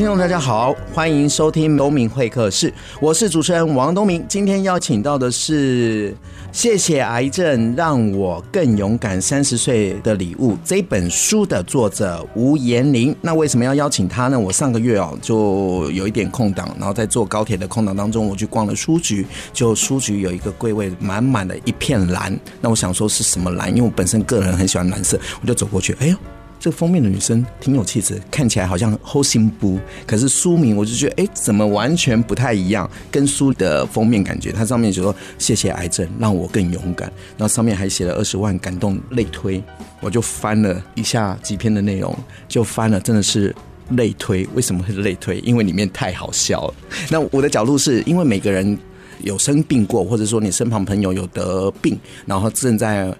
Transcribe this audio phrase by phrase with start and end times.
[0.00, 2.72] 听众，大家好，欢迎收听东明会客室，
[3.02, 4.24] 我是主持人王东明。
[4.26, 6.10] 今天邀请到的是
[6.50, 13.14] 《谢谢癌症让我更勇敢》三十岁的礼物这本书的作者吴延龄。
[13.20, 14.40] 那为什么要邀请他呢？
[14.40, 22.34] 我上个月哦就有一点空档，然后在坐高铁的空档当中，我去逛了书局，就书局有一个柜位满满的一片蓝。
[22.62, 23.68] 那我想说是什么蓝？
[23.68, 26.16] 因为我本身个人很喜欢蓝色，我就走过去，哎呦。
[26.60, 32.88] 这封面的女生挺有气质，看起来好像好心不，可是书名我就觉得，哎，怎么完全不太一样？
[33.10, 39.62] 跟书的封面感觉，它上面就说“谢谢癌症，让我更勇敢”，然后上面还写了二十万感动类推，
[40.00, 42.14] 我就翻了一下几篇的内容，
[42.46, 43.56] 就翻了，真的是
[43.92, 44.46] 类推。
[44.54, 45.38] 为什么会是类推？
[45.38, 46.74] 因为里面太好笑了。
[47.08, 48.78] 那我的角度是因为每个人
[49.22, 53.10] 有生病过，或者说你身旁朋友有得病，然后正在。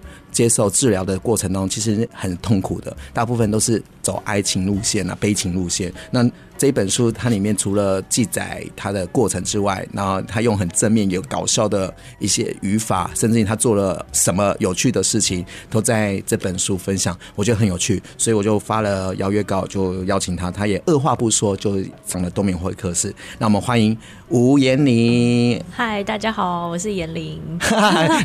[0.41, 5.93] 接受治疗的过程当中，其实很痛苦的，大部分都是走哀情路线啊，悲情路线。
[6.09, 6.27] 那
[6.61, 23.11] 这本书它里面除了记载它的过程之外，然后他用很正面、有搞笑的一些语法，甚至于他做了什么有趣的事情，都在这本书分享，我觉得很有趣，所以我就发了邀约稿，就邀请他，他也二话不说就上了东明会客室。
[23.39, 25.59] 那我们欢迎吴延玲。
[25.71, 27.41] 嗨，大家好，我是延玲。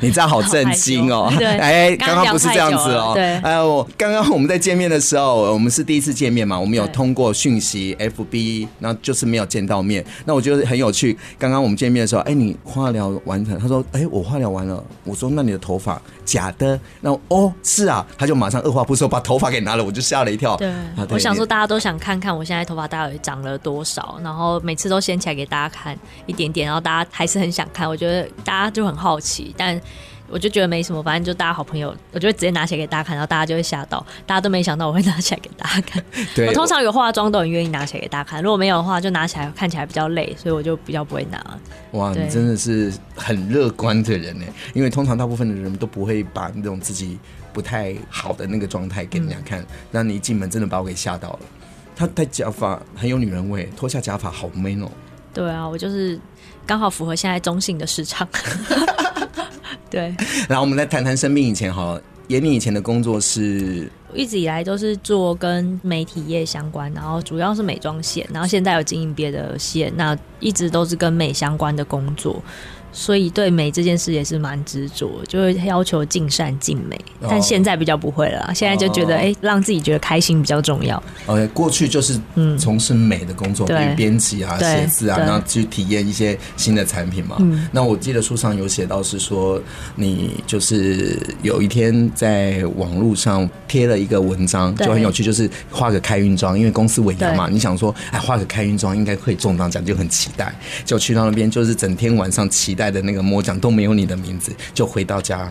[0.03, 1.33] 你这样好震惊哦！
[1.39, 1.97] 对，哎。
[1.97, 10.05] 刚刚不是这样子哦，对，哎我，刚刚我们在见面的时候，我们是第一次见面嘛，我们有通过讯息 FB，那就是没有见到面。
[10.25, 11.17] 那我觉得很有趣。
[11.39, 13.59] 刚刚我们见面的时候，哎，你化疗完成？
[13.59, 14.83] 他说，哎，我化疗完了。
[15.05, 16.79] 我说，那你的头发假的？
[17.01, 20.57] 那哦，是啊，他就马上二话不说把头发给拿了，我就吓了一跳。
[20.57, 20.73] 对，
[21.11, 25.97] 我想说大家都想看看我现在头发大概长了多少，然后每次都掀起来给大家看
[26.27, 29.81] 一点点，然后大家还是很想看，我觉得大家就很好奇，但。
[30.29, 36.03] 我就觉得没什么，反正就大家好朋友，我就会直接拿起来给大家看，然后大家就会吓到，大家都没想到我会拿起来给大家看。
[36.35, 41.59] 对，我通常有化妆都很愿意拿起来给大家看，如果没有的话，就拿起来看起来比较累，所以我就比较不会拿。
[41.93, 44.45] 哇，你真的是很乐观的人呢，
[44.75, 47.19] 因为通常大部分的人都不会把那种自己
[47.53, 51.41] 不太好的那个状态给人家看，那、嗯、你一进门真的把我给吓到了。
[51.95, 54.91] 他戴假发很有女人味，脱下假发好 man 哦。
[55.33, 56.19] 对啊，我就是
[56.67, 58.27] 刚好符合现在中性的市场。
[59.91, 60.15] 对，
[60.49, 72.43] 然后我们再谈谈生病以前哈，严敏以前的工作是，一直以来都是做跟媒体业相关，然后主要是美妆线，然后现在有经营别的线，那一直都是跟美相关的工作。
[72.99, 76.99] 所以对美这件事也是蛮执着，就会要求尽善尽美。
[77.21, 81.01] 但现在比较不会了，现在就觉得哎、欸，让自己觉得开心比较重要。
[81.27, 87.37] OK，过去就是嗯从事美的工作，比如编辑啊、写字啊，然后去体验一些新的产品嘛。
[87.71, 89.61] 那我记得书上有写到是说，
[89.95, 100.51] 你就是有一天在网络上贴了一个文章，就很有趣，就是画个开运妆，因为公司尾牙嘛，你想说哎画个开运妆应该可以中大奖，就很期待，
[100.87, 102.86] 就去到那边就是整天晚上期待。
[102.91, 105.51] 的那个摸奖都没有你的名字，就回到家。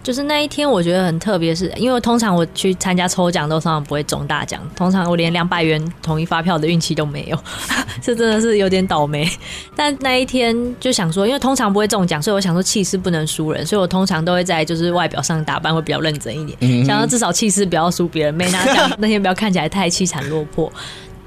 [0.00, 7.38] 就是那一天，我觉得很特别，是因为通常我去参加抽奖都常常不会中大奖，通常我连两百元统一发票的运气都没有，
[8.00, 9.28] 这真的是有点倒霉。
[9.76, 20.72] 但那一天就想说，因为通常不会中奖，所以我想说气势不能输人，所以我通常都会在就是外表上打扮会比较认真一点，嗯、想要至少气势不要输别人，没拿奖那天不要看起来太凄惨落魄。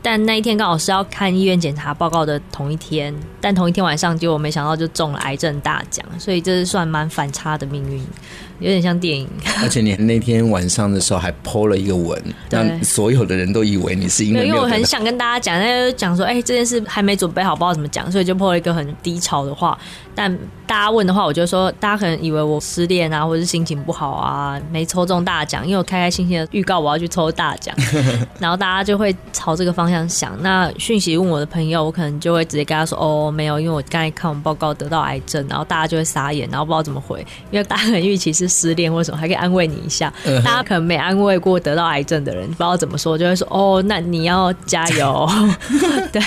[0.02, 8.04] 但那一天刚好是要看医院检查报告的同一天，但同一天晚上结果没想到就中了癌症大奖，所以这是算蛮反差的命运。
[8.62, 9.28] 有点像电影，
[9.62, 12.18] 而且你那天晚上的时候还 po 了一个文，
[12.50, 19.78] 让所有的人都以为你是因为，因为我很想跟大家讲，那就讲说，哎、欸，这件事还没准备好，不知道怎么讲，所以就 po 了一个很低潮的话。
[20.14, 20.32] 但
[20.68, 27.74] 大家问的话，我就说，大家可能以为我失恋啊，或者是心情不好啊，没抽中大奖，因为我开开心心的预告我要去抽大奖，
[28.38, 30.38] 然后大家就会朝这个方向想。
[30.44, 38.51] 那讯息问我的朋友，我可能就会直接跟他说，哦，没有，因为我刚才看完报告得到癌症，然后大家就会傻眼，然后不知道怎么回，因为大家很预期是。
[38.52, 40.14] 失恋或者什么还可以安慰你一下，
[40.44, 45.30] 大家可能没安慰过得到癌症的人，不知道怎么说，就会说哦，那你要加油。
[46.12, 46.22] 对，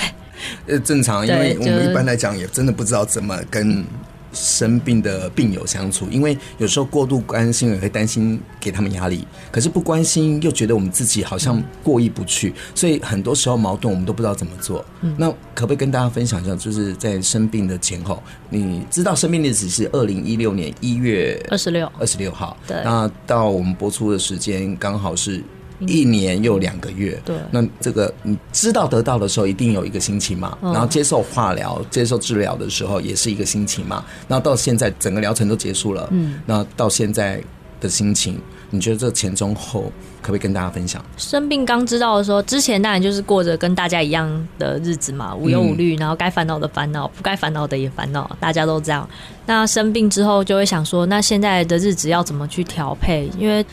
[0.66, 3.84] 呃，正常，因为我们一般来讲也真的不知道怎么跟
[4.34, 14.84] 生病的病友相处，因为有时候过度关心也会担心给他们压力，可是不关心又觉得我们自己好像过意不去，所以很多时候矛盾我们都不知道怎么做。
[15.16, 25.42] 那可不可以跟大家分享一下，就是在生病的前后，你知道生病的日子是二零一六年一月二十六二十六号，对，那到我们播出的时间刚好是。
[25.80, 30.56] 一年又两个月，对，那这个你知道得到的时候，一定有一个心情嘛。
[30.62, 34.04] 然后接受化疗、接受治疗的时候，也是一个心情嘛。
[34.28, 37.42] 然后到现在整个疗程都结束了，嗯，那到现在
[37.80, 38.40] 的心情，
[38.70, 39.92] 你觉得这前中后
[40.22, 41.04] 可不可以跟大家分享？
[41.16, 49.06] 生病刚知道的时候，之前当然就是过着跟大家一样的日子嘛，无忧无虑，然后该烦恼的烦恼，不该烦恼的也烦恼，大家都这样。
[49.44, 53.28] 那生病之后，就会想说，那现在的日子要怎么去调配？
[53.38, 53.64] 因为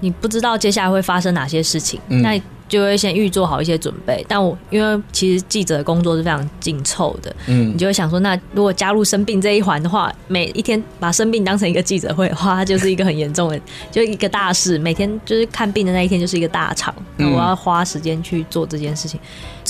[0.00, 4.24] 你不知道接下来会发生哪些事情，嗯、那就会先预做好一些准备。
[4.28, 13.60] 但我因为其实记者的工作是非常紧凑的，嗯，你就会想说，那如果加入生病这一环的话，每一天把生病当成一个记者会的话，它就是一个很严重的，
[13.90, 14.78] 就一个大事。
[14.78, 19.18] 每天就是看病的那一天就是一个大场，那我要花时间去做这件事情。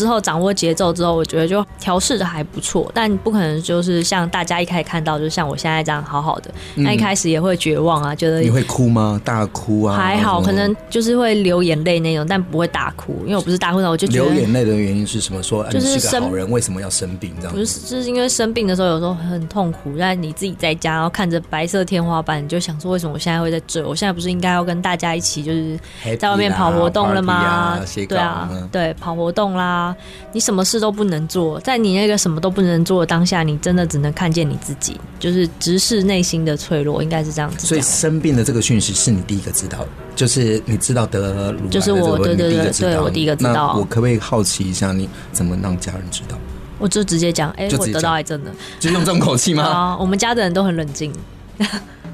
[0.01, 6.51] 之后掌握节奏之后，我觉得就调试的还不错，但不可能就是像大家一开始看到，就是像我现在这样好好的。
[6.75, 9.21] 那一开始也会绝望啊，觉得你会哭吗？
[9.23, 9.95] 大哭啊？
[9.95, 15.43] 还好，可能就是会流眼泪那种，但不会大哭，因为我不是大哭的，我就流眼泪的原因是什么？
[15.43, 17.53] 说就是生好人为什么要生病这样？
[17.53, 23.87] 不是，就是因为生病的时候有时候很痛苦，但你自己在家，然后看着白色天花板，你就想说为什么我现在会在这？
[23.87, 25.79] 我现在不是应该要跟大家一起就是
[26.19, 27.35] 在外面跑活动了吗？
[27.35, 29.90] 啊对啊，对，跑活动啦。
[30.33, 37.67] 你什么事都不能做，在你那个什么都不能做的当下，你真的只能看见你自己，就是直视内心的脆弱，应该是这样子。
[37.67, 43.77] 所以生病的这个讯息是你第一个知道的，就是你知道得了乳癌，就是我，对对对，对我第一个知道。
[43.77, 46.39] 我可不可以好奇一下，你怎么让家人知道？
[46.79, 49.65] 我就直接讲，哎、欸，我得到癌症了，就用这种口气吗？
[49.69, 51.13] 啊，我们家的人都很冷静。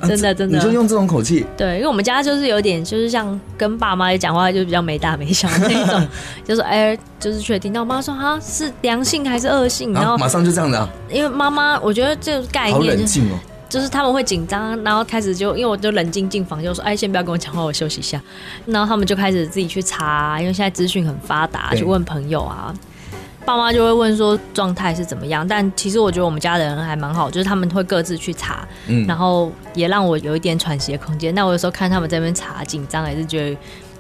[0.02, 1.44] 真的真的，你就用这种口气？
[1.56, 6.08] 对，因为我们家就是有点，就是像跟爸妈讲话，就比较没大没小的那种，
[6.44, 7.72] 就是哎、欸，就是确定。
[7.72, 9.92] 那我妈说啊，是良性还是恶性？
[9.92, 10.88] 然后、啊、马上就这样的、啊。
[11.10, 13.38] 因为妈妈，我觉得这个概念、就是、好冷静哦，
[13.68, 18.20] 就是他们会紧张，然后开始就因为我就冷静进房，就说哎，先不要跟我讲话，我休息一下。
[18.66, 22.74] 然后他们就开始自己去查，因为现在资讯很发达，去问朋友啊。
[23.46, 31.34] 爸妈就会问说状态是怎么样，但其实我觉得我们家的人还蛮好，就是他们会各自去查，嗯，然后也让我有一点喘息的空间。
[31.34, 33.56] 那我有时候看他们在那边查紧张，还是觉得。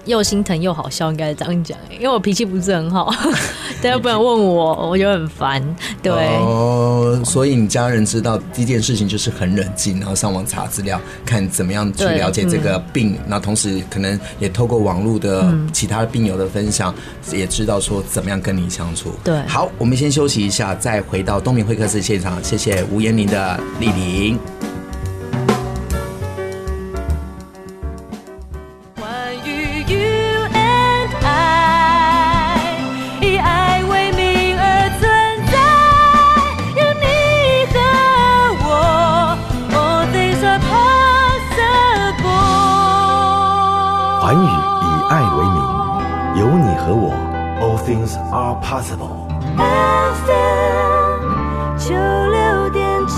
[0.06, 3.12] 又心疼又好笑，应该是这样讲，因为我脾气不是很好，
[3.82, 5.62] 大家不能问我，我就很烦。
[6.02, 16.94] 对哦，所以你家人知道第一件事情就是很冷静，然后上网查资料，看怎么样去了解这个病，那、嗯、同时可能也透过网络的其他病友的分享，
[17.30, 19.10] 嗯、也知道说怎么样跟你相处。
[19.24, 24.38] 对，好，我们先休息一下，再回到东明会客室现场，谢谢吴彦玲的莅临。
[48.68, 49.30] Possible.
[49.56, 51.22] FM
[51.78, 53.14] 九六点七，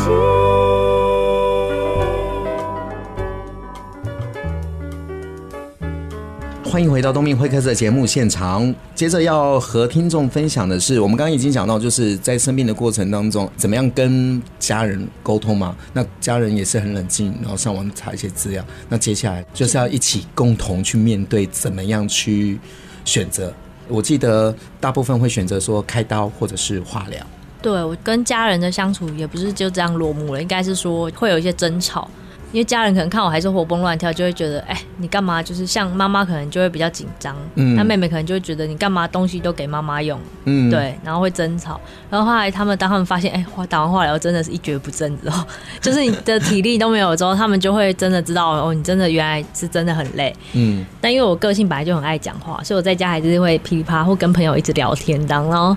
[6.70, 8.74] 欢迎回到东明会客室的节目现场。
[8.94, 15.74] 接着要和听众分享的是，我们刚刚已经讲到，就是在生病的过程当中，怎么样跟家人沟通嘛？
[15.94, 18.62] 那家人也是很冷静，然后上网查一些资料。
[18.86, 22.60] 那接下来就是要一起共同去面对，怎么样去
[23.06, 23.50] 选择。
[23.88, 27.18] 我记得大部分会选择说开刀或者是化疗。
[27.60, 32.08] 对，我跟家人的相处也不是就这样落幕了，应该是说会有一些争吵。
[32.52, 35.42] 因为家人可能看我还是活蹦乱跳，就会觉得，哎、欸，你干嘛？
[35.42, 41.80] 就是像妈妈可能就会比较紧张，嗯，那妹妹可能就会觉得你干嘛东西都给妈妈用，嗯，对，然后会争吵。
[42.10, 45.46] 然后后来他们当他们发现，哎、欸，打完化疗真的是一蹶不振之后，
[45.80, 50.84] 就是你的体力都没有之后，他们就会真的知道哦，你真的原来是真的很累，嗯。
[51.00, 55.76] 但因为我个性本来就很爱讲话，所以我在家还是会噼里啪啦或跟朋友一直聊天当，然后。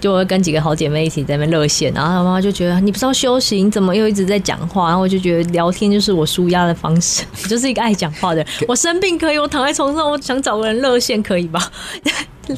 [0.00, 4.88] 就会跟几个好姐妹一起在那边热线，然后她妈妈就觉得你不知道休息，你怎么又一直在讲话？
[4.88, 8.46] 然后我就觉得聊天就是我舒压的方式，我 就是一个爱讲话的人。
[8.68, 11.70] 我生病可以，我躺在床上，我想找个人热线可以吧？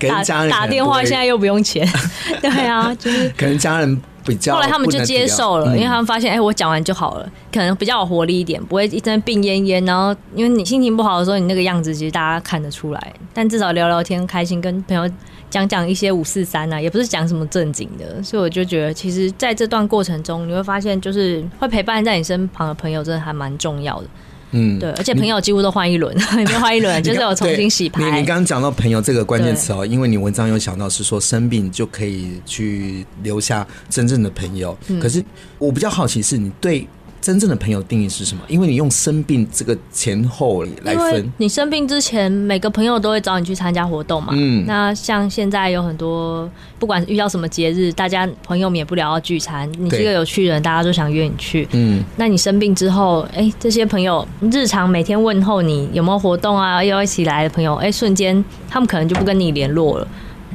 [0.07, 1.89] 打打电话现在又不用钱，
[2.43, 4.55] 对啊，就是可能家人比较。
[4.55, 9.87] 后来他们就接受了，因为他们发现，哎、欸，我讲完就好了，可能比较有活力一点，不会一阵病恹恹。
[9.87, 15.11] 然后因为你心情不好的时候，你那个样子其实大家看得出来，但至少聊聊天开心，跟朋友。
[15.51, 24.07] 讲讲一些五四三啊，也不是讲什么正经的，所以我就觉得，其实在这段过程中，你会发现，就是会陪伴在你身旁的朋友，真的还蛮重要的。
[24.53, 28.03] 嗯，对，而且朋友几乎都换一轮， 没换一轮就是我重新洗牌。
[28.03, 35.25] 你你刚刚讲到朋友这个关键词哦，因为你文章有想到是说生病就可以去留下真正的朋友，嗯、可是
[35.59, 36.87] 我比较好奇是你对。
[37.21, 38.43] 真正的朋友定义是什么？
[38.49, 44.33] 因为你用生病这个前后来分，你生病之前，每个朋友都会找你去参加活动嘛。
[44.37, 46.49] 嗯，那像现在有很多，
[46.79, 49.71] 不管遇到什么节日，大家朋友免不了要聚餐。
[49.79, 51.69] 你是一个有趣的人，大家都想约你去。
[51.73, 60.09] 嗯，那你生病之后，哎、欸，这些朋友日常每天问候你有没有活动啊，要一起来的朋友，哎、欸，瞬间他们可能就不跟你联络了。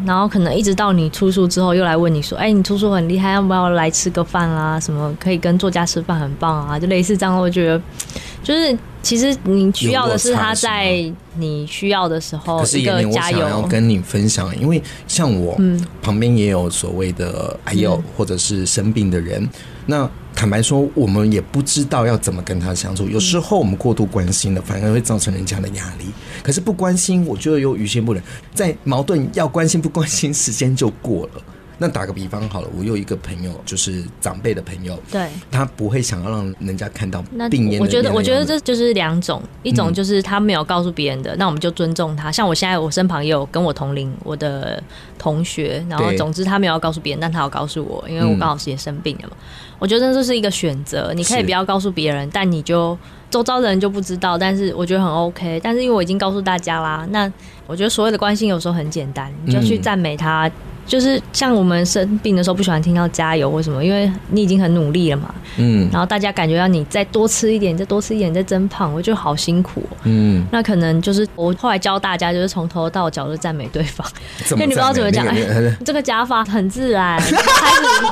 [0.06, 4.80] 然后可能一直到你出书之后，又来问你说：“哎，你出书很厉害，要不要来吃个饭啊？
[4.80, 7.82] 什么可以跟作家吃饭，很棒啊！”就类似这样，我觉得
[8.44, 13.40] 就是其实你需要的是他在你需要的时候一个加油。
[13.40, 19.48] 我想要跟你分享，因为像我、嗯、旁边也有所谓的癌友或者是生病的人，
[19.86, 20.10] 那。
[20.36, 23.08] 坦白说，我们也不知道要怎么跟他相处。
[23.08, 26.06] 有时候我们过度关心了，反而会造成人家的压力。
[26.42, 28.22] 可是不关心，我觉得又于心不忍。
[28.54, 31.42] 在矛盾要关心不关心，时间就过了。
[31.84, 37.22] 那打个比方好了，我有一个朋友，就是长辈的朋友，对，他不会想要让人家看到
[37.52, 37.80] 病恹的。
[37.80, 42.32] 我觉得，我觉得这就是两种，一种就是他没有告诉别人的，嗯，那我们就尊重他。
[42.32, 44.82] 像我现在，我身旁也有跟我同龄我的
[45.20, 49.36] 同学，然后总之他没有告诉别人，但他有告诉我，因为我刚好是也生病了嘛。
[49.38, 52.98] 嗯，我觉得这是一个选择，你可以不要告诉别人，但你就
[53.30, 54.38] 周遭的人就不知道。
[54.38, 55.60] 但是我觉得很 OK。
[55.62, 57.30] 但是因为我已经告诉大家啦，那
[57.68, 60.50] 我觉得所有的关心有时候很简单，你就去赞美他。
[60.86, 63.84] 嗯就是像我们生病的时候，不喜欢听到加油，为什么？
[63.84, 65.34] 因为你已经很努力了嘛。
[65.58, 65.90] 嗯。
[65.92, 69.82] 然后大家感觉到你再多吃一点，再多吃一点，你再增胖，我觉得好辛苦。
[70.04, 70.46] 嗯。
[70.52, 74.06] 那可能就是我后来教大家，就是从头到脚都赞美对方。
[74.52, 75.38] 因为你不知道怎么讲，哎，
[75.86, 77.18] 这个假发很自然。
[77.18, 77.36] 开始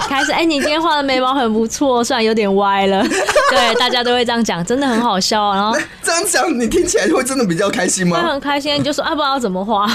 [0.08, 3.04] 开始，哎，你今天画的眉毛很不错，虽然有点歪了。
[3.52, 5.54] 对，大家都会这样讲，真的很好笑。
[5.54, 8.22] 然后这样讲，你听起来会真的比较开心吗？
[8.22, 9.86] 会很开心，你就说啊，不知道怎么画，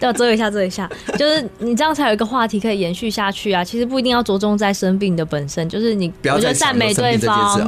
[0.00, 0.86] 要遮一下，遮一下，
[1.18, 2.25] 就是你这样才有一个。
[2.26, 3.62] 话题可以延续下去啊！
[3.62, 7.58] 其实不一定要着重在生病的本身，就是你，我觉得赞美对方，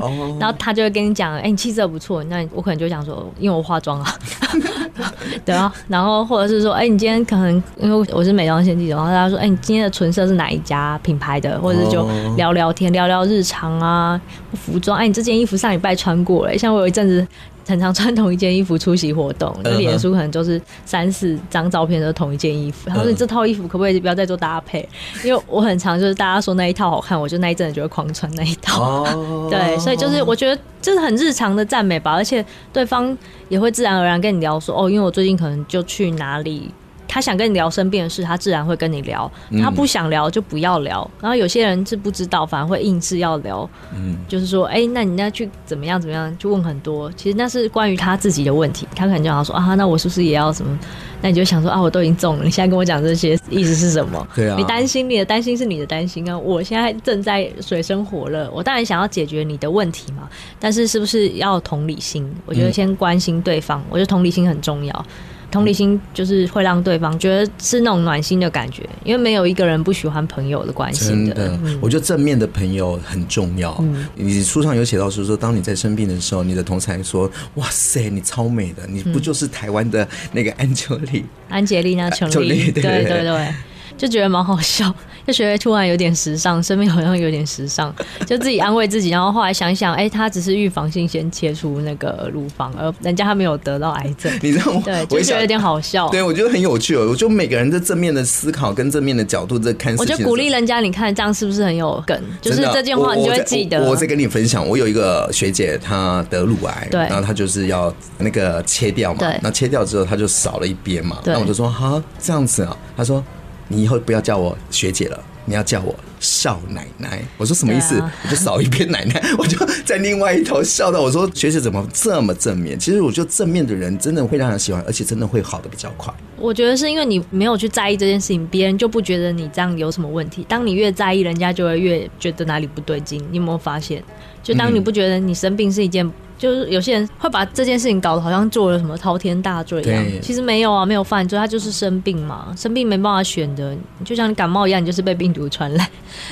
[0.40, 4.14] 然后他就会跟你讲：“哎、欸，你气色不错。”那我可能就想说：“因为我化妆啊。
[5.46, 14.20] ”对啊，然后或者是说：“哎、欸，你今天可能因为我是美妆先记者，然后他说：‘哎、欸，你今天的唇色是哪一家品牌的？’或者是就聊聊天，聊聊日常啊，
[14.52, 14.98] 服装。
[14.98, 17.26] 哎、欸，你这件衣服上礼拜穿过了，像我有一阵子。”
[17.68, 22.88] 很常穿同一件衣服出席活动，那脸书可能就是三四张照片都是同一件衣服。
[22.88, 24.88] 他说：“你这套衣服可不可以不要再做搭配？”
[25.22, 29.04] 因为我很常就是大家说那一套好看，我就那一阵子就会狂穿那一套。
[29.50, 33.16] 对，所以就是我觉得这是很日常的赞美吧，而且对方
[33.50, 36.70] 也会自然而然跟你聊说：“哦，因为我最近可能就去哪里。”
[37.08, 39.30] 他想跟你聊生病的事，他自然会跟你聊。
[39.62, 41.10] 他不想聊就不要聊。
[41.20, 43.68] 然后有些人是不知道，反而会硬是要聊。
[43.96, 46.36] 嗯，就是说，哎、欸，那你那去怎么样怎么样？
[46.38, 47.10] 就问很多。
[47.12, 48.86] 其实那是关于他自己的问题。
[48.94, 50.78] 他可能就想说啊，那我是不是也要什么？
[51.20, 54.28] 那你就想说啊，我都已经中了，你现在跟我讲这些意思是什么？
[54.36, 54.54] 对啊。
[54.58, 56.38] 你担心，你的担心是你的担心啊。
[56.38, 60.28] 我现在正在水深火热，我当然想要解决你的问题嘛。
[60.60, 62.30] 但是是不是要同理心？
[62.44, 65.06] 我觉得先关心对方，我觉得同理心很重要。
[65.50, 71.10] 同理心就是会让对方觉得是那种暖心的感觉，因为没有一个人不喜欢朋友的关系的。
[71.10, 73.74] 真的，嗯，我觉得正面的朋友很重要。
[73.80, 83.54] 嗯，你书上有写到说说，当你在生病的时候，你的同侪说：“哇塞，你超美的，你不就是台湾的那个安秋丽？”安杰丽娜· 裘莉，对对对，对。
[83.96, 84.94] 就觉得蛮好笑，
[85.28, 87.94] 就觉得突然有点时尚，生命好像有点时尚，
[88.26, 94.80] 就自己安慰自己，然后后来想想，哎、欸，他只是预防性先切除那个乳房，而人家他没有得到癌症，你知道吗？
[94.86, 96.08] 对，就觉得有点好笑。
[96.08, 97.06] 对，我觉得很有趣哦。
[97.10, 102.18] 我觉得每个人的正面的思考跟正面的角度在看，我觉得鼓励人家，你看这样是不是很有梗？
[102.40, 103.80] 就是这件话你就会记得。
[103.80, 113.22] 我我，我再跟你分享，我有一个学姐，她得乳癌，对，然后她就是要那个切掉嘛，对，那切掉之后她就少了一边嘛，那我就说哈这样子啊，她说。
[113.68, 117.22] 你以后不要叫我学姐了，你要叫我少奶奶。
[117.36, 117.98] 我说什么意思？
[118.00, 122.78] 啊、我就少一边奶奶， 我就在另外一头笑到我说学姐怎么这么正面？
[122.78, 126.12] 其实我觉得正面的人真的会让人喜欢，而且真的会好的比较快。
[126.36, 130.44] 我觉得是因为你没有去在意这件事情，别人就不觉得你这样有什么问题。
[130.48, 133.22] 当你越在意，人家就会越觉得哪里不对劲。
[133.30, 134.02] 你有没有发现？
[134.42, 136.10] 就当你不觉得你生病是一件。
[136.38, 145.86] 就是有些人会把这件事情搞得好像做了什么滔天大罪一样，其实没有啊，没有犯罪，他就是生病嘛，生病没办法选的，就像你感冒一样，你就是被病毒传染，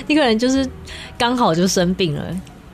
[0.06, 0.66] 你可能就是
[1.18, 2.24] 刚好就生病了，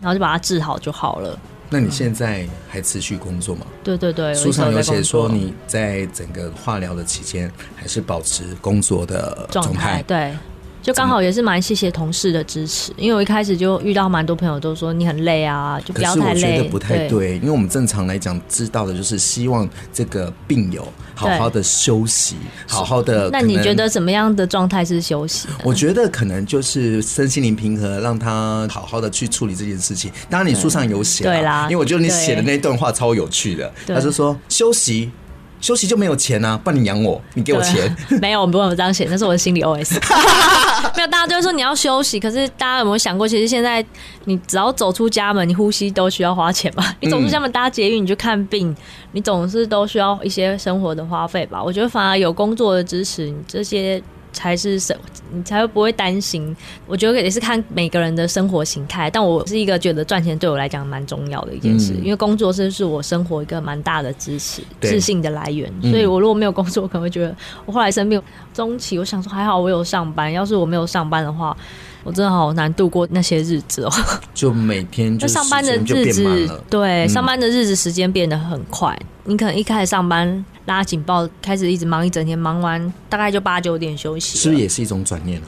[0.00, 1.38] 然后就把它治好就好了。
[1.70, 3.64] 那你现在还持续工作吗？
[3.82, 10.04] 对对对，书上有写说你在整个化疗的期间还是保持工作的状态。
[10.06, 10.36] 对。
[10.82, 16.34] 就刚好也是蛮谢谢同事的支持，因为我一开始就遇到蛮多朋友都说你很累啊，就不要太累。
[16.34, 22.34] 可是我觉得不太对，对，因为我们正常来讲知道的就是希望这个病友好好的休息，
[22.66, 23.30] 好好的。
[23.30, 25.46] 那你觉得怎么样的状态是休息？
[25.62, 30.10] 我觉得可能就是身心灵平和，让他好好的去处理这件事情。
[30.28, 35.12] 当然你书上有写，对啦，因为我觉得你写的那段话超有趣的，他就说休息。
[35.60, 37.96] 休息就没有钱啊，不然你养我，你给我钱。
[38.20, 39.94] 没有，我们不会这样写，那是我的心理 OS。
[40.96, 43.84] 没有，大家都会说你要休息，可是大家有没有想过，其实现在
[44.24, 46.94] 你只要走出家门，你呼吸都需要花钱吧？
[47.00, 48.74] 你走出家门搭捷运，你去看病，
[49.12, 51.62] 你总是都需要一些生活的花费吧？
[51.62, 54.02] 我觉得反而有工作的支持，你这些。
[54.32, 54.96] 才是生，
[55.32, 56.56] 你才会不会担心。
[56.86, 59.10] 我觉得也是看每个人的生活形态。
[59.10, 65.70] 但我是一个觉得赚钱对我来讲蛮重要的一件事，嗯、因为工作是是我生活一个蛮大的支持、自信的来源。
[65.82, 67.34] 所以我如果没有工作，我可能会觉得
[67.66, 68.20] 我后来生病
[68.54, 70.32] 中期，我想说还好我有上班。
[70.32, 71.56] 要是我没有上班的话，
[72.04, 73.92] 我真的好难度过那些日子哦。
[74.32, 78.98] 就每天就 上班的日子，对，上班的日子时间变得很快。
[79.24, 80.44] 你可能一开始上班。
[80.66, 84.38] 拉警报，开始一直忙一整天，忙完大概就八九点休息。
[84.38, 85.46] 是不是也是一种转念了？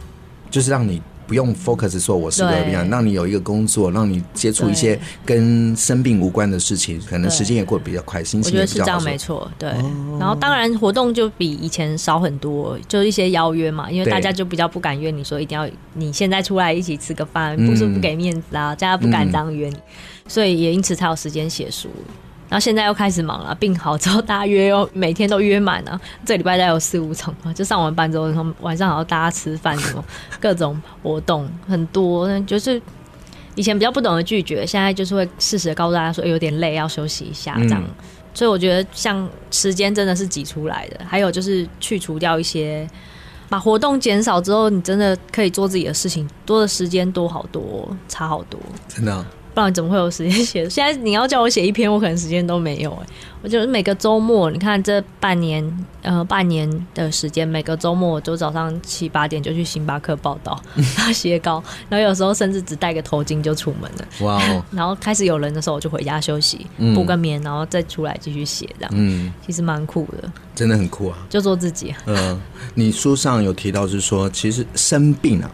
[0.51, 8.85] 就是让你不用 focus 说我是个病，让你有一个工作，让你接触一些跟生病无关的事情，可能时间也过得比较快，心情也比较好。
[8.85, 9.51] 我觉得是这样，没错。
[9.59, 9.71] 对，
[10.21, 19.77] 然后当然活动就比以前少很多，就是一些邀约嘛，因为大家就比较不敢约你说一定要你现在出来一起吃个饭，不是不给面子啊，大家不敢这样约你，
[20.29, 21.89] 所以也因此才有时间写书。
[22.49, 30.05] 然后现在又开始忙了，病好之后大家约又每天都约满了，这礼拜再有四五场嘛，就上完班之后，然后晚上还要大家吃饭什么，
[30.41, 32.81] 各种活动很多，就是
[33.55, 37.83] 以前比较不懂得拒绝，现在就是会适时的告诉大家说，有点累要休息一下这样。
[37.83, 37.91] 嗯、
[38.35, 42.89] 所以我觉得像时间真的是挤出来的，还有就是去除掉一些，
[43.49, 49.27] 把活动减少之后，你真的可以做自己的事情，多的时间多好多，差好多，真的、啊。
[49.55, 50.67] 不然怎么会有时间写？
[50.69, 53.07] 现在你要叫我写一篇，我可能时间都没有哎。
[53.41, 55.63] 我就是每个周末，你看这半年，
[56.01, 64.27] 呃，半年的时间，每个周末我就早上七八点就去星巴克报道，然 后写稿，然后有时候甚至只戴个头巾就出门了。
[64.27, 64.65] 哇哦！
[64.73, 68.91] 然后开始有人的时候，我就回家休息，补个眠，然后再出来继续写，这样。
[68.95, 71.19] 嗯，其实蛮酷的，真的很酷啊！
[71.29, 71.95] 就做自己。
[72.07, 72.41] 嗯，
[72.75, 75.51] 你书上有提到是说，其实生病啊，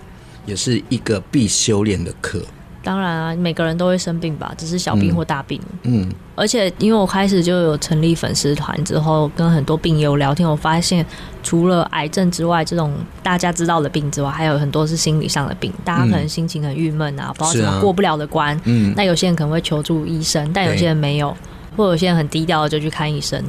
[0.47, 2.41] 也是一个必修炼的课。
[2.83, 5.61] 当然啊，每个人都会生病吧，只是小病或大病。
[5.83, 11.05] 嗯，嗯，而且因为我开始就有成立粉丝团之后，跟很多病友聊天，我发现
[11.43, 15.73] 除了癌症之外，这种大家知道的病之外，还有很多是心理上的病。
[15.85, 18.59] 大家可能心情很郁闷啊，嗯、不知道怎么过不了的关。
[18.65, 21.37] 嗯，那有些人可能会求助医生，但有些人没有，
[21.77, 23.43] 或有些人很低调的就去看医生。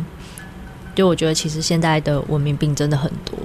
[0.93, 3.39] 就我觉得，其实现在的文明病真的很多。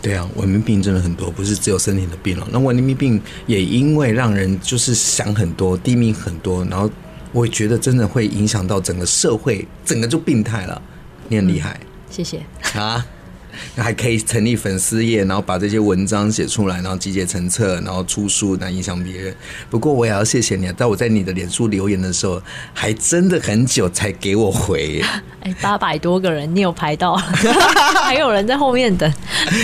[0.00, 2.46] 对啊，文明病真的很多，不是只有身体的病了。
[2.52, 6.88] 那文明病也因为让人就是想很多，低迷很多，然后
[7.32, 10.80] 我觉得真的会影响到整个社会，整个就病态了。
[11.28, 12.40] 你很厉害，嗯，谢谢
[12.74, 13.04] 啊。
[13.76, 19.34] 还可以成立粉丝页，然后把这些文章写出来，然后集结成册，然后出书，来影响别人。
[19.70, 22.40] 不过我也要谢谢你，在我在你的脸书留言的时候，
[22.72, 25.02] 还真的很久才给我回。
[25.42, 27.14] 哎，八百多个人，你有排到，
[28.04, 29.12] 还有人在后面等。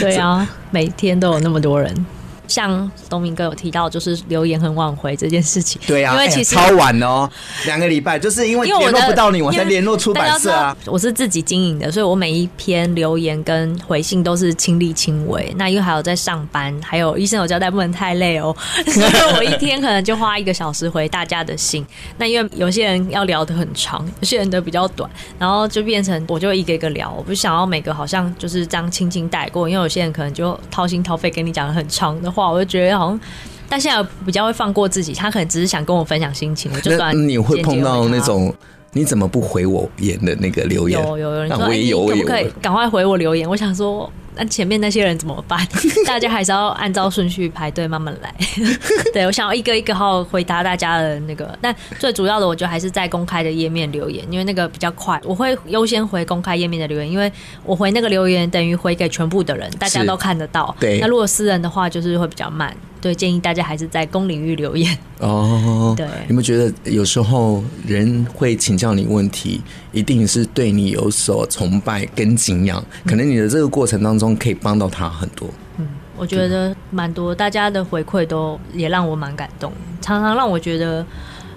[0.00, 2.06] 对啊， 每天都有那么多人。
[2.46, 5.80] 像东明哥有提到，就是留言很晚回这件事情。
[5.86, 7.28] 对啊，因为其实、欸、超晚哦，
[7.66, 10.76] 两个礼拜，就是因为联络不到你，我才联络出版社啊。
[10.86, 15.52] 我是自己经营的，所以我每一篇留言跟回信都是亲力亲为。
[15.56, 18.54] 那因为还有在上班，还有医生有交代，不能太累哦，
[18.86, 21.86] 所以我一天可能就花一个小时回大家的信。
[22.18, 32.33] 那因为有些人要聊得很长，有些人的比较短，然后就变成我就一个一个聊，我不想要每个好像就是这样轻轻带过，因为有些人可能就掏心掏肺跟你讲的很长的。
[32.34, 33.20] 话我就觉得好像，
[33.68, 38.52] 但现在比较会放过自己，他可能只是想跟我分享心情，我就算你会碰到那种
[38.92, 41.00] 你怎么不回我言的那个留言？
[41.00, 43.48] 有有有人说，我也有，可不可以赶快回我留言？
[43.48, 44.10] 我想说。
[44.36, 45.66] 那前面那些人怎么办？
[46.06, 48.34] 大家还是要按照顺序排队慢慢来。
[49.12, 55.20] 对，我想要一个一个好好回答大家的那个，但最主要的，我觉得还是在公开的页面留言，因为那个比较快。
[55.24, 57.30] 我会优先回公开页面的留言，因为
[57.64, 60.74] 我回那个留言等于回给全部的人，大家都看得到。
[60.80, 60.98] 对。
[61.00, 62.76] 那如果私人的话，就是会比较慢。
[63.04, 65.92] 对，建议大家还是在公领域留言哦。
[65.94, 69.60] 对，有没有觉得有时候人会请教你问题，
[69.92, 75.46] 一定是对你有所崇拜跟敬仰，可能你的这个过程当中可以帮到他很多。
[75.76, 75.86] 嗯，
[76.16, 81.04] 我觉得蛮多，大家的回馈都也让我蛮感动，常常让我觉得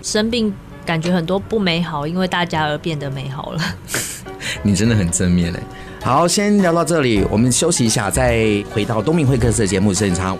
[0.01, 0.53] 生病
[0.85, 3.61] 感觉很多不美好，因为大家而变得美好了。
[4.63, 5.59] 你真的很正面嘞。
[6.03, 10.37] 好，先聊到这里，我们休息一下，再回到东明会客室的节目现场。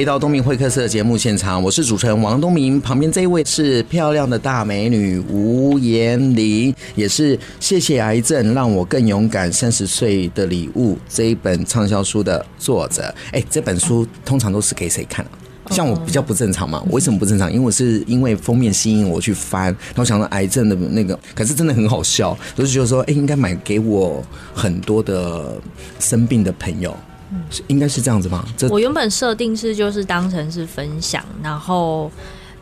[0.00, 13.14] 回到东明会客室的节目现场，我是主持人王东明，旁边这一位是漂亮的大美女吴妍玲，也是《谢谢癌症让我更勇敢三十岁的礼物》这一本畅销书的作者。
[13.32, 15.68] 哎，这本书通常都是给谁看啊？
[15.70, 16.82] 像我比较不正常嘛？
[16.88, 17.52] 为什么不正常？
[17.52, 25.60] 因为我是因为封面吸引我去翻，然后想到癌症的那个，可是真的很好笑，就是觉得说，哎，应该买给我很多的
[25.98, 26.96] 生病的朋友。
[27.68, 28.44] 应该是这样子吗？
[28.70, 32.10] 我原本设定是就是当成是分享，然后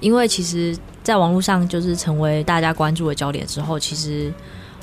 [0.01, 4.33] 因为其实在网络上就是成为大家关注的焦点之后，其实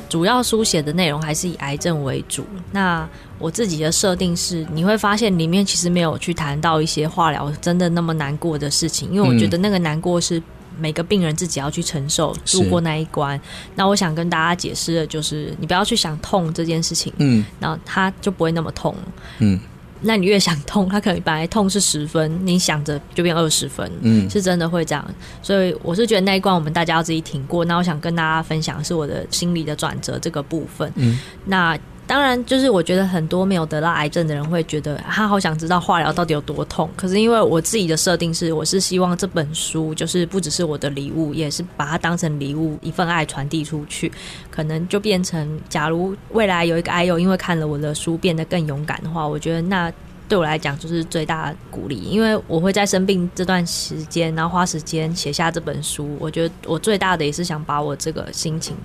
[0.09, 2.45] 主要书写的内容还是以癌症为主。
[2.71, 10.41] 那我自己的设定是，你会发现里面其实没有去谈到一些化疗真的那么难过的事情，因为我觉得那个难过是
[10.79, 13.39] 每个病人自己要去承受度过那一关。
[13.75, 18.95] 那我想跟大家解释的就是，你不要去想痛这件事情，嗯，然后它就不会那么痛，
[19.39, 19.59] 嗯。
[20.01, 25.05] 那你越想痛，他可能本来痛是十分，你想着就变二十分，嗯，是真的会这样。
[25.41, 27.65] 所以我是觉得那一关我们大家要自己挺过。
[27.65, 31.77] 那我想跟大家分享的是我的心理的转折这个部分，嗯，那。
[32.07, 36.87] 当然，就是我觉得很多没有得到癌症的人会觉得他好想知道化疗到底有多痛。
[36.95, 44.11] 可是因为我自己的设定是，我是希望这本书就是不只是我的礼物，也是把它当成礼物，一份爱传递出去，
[44.51, 49.91] 可能就变成，假如未来有一个癌友因为看了我的书变得更勇敢的话，我觉得那
[50.29, 51.97] 对我来讲就是最大的鼓励。
[51.97, 58.75] 因为我会在生病这段时间，然后花时间写下这本书，我觉得我最大的也是想把我这个心情。